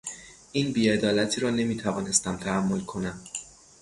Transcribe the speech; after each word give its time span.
این 0.51 0.73
بیعدالتی 0.73 1.41
را 1.41 1.49
نمیتوانستم 1.49 2.37
تحمل 2.37 2.79
کنم. 2.81 3.21